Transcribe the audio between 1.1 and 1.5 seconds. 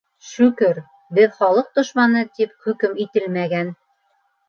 беҙ